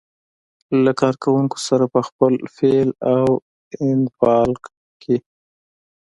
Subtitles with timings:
[0.83, 3.25] له کار کوونکو سره په خپل فعل او
[3.89, 4.51] انفعال
[5.01, 5.15] کې.